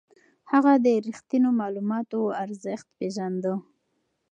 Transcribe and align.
هغه 0.51 0.73
د 0.85 0.87
رښتينو 1.07 1.49
معلوماتو 1.59 2.19
ارزښت 2.43 2.87
پېژانده. 2.97 3.53